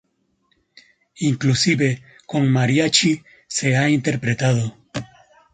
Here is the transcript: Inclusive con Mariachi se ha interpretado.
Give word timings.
Inclusive 1.19 2.01
con 2.25 2.49
Mariachi 2.51 3.21
se 3.47 3.77
ha 3.77 3.87
interpretado. 3.87 4.75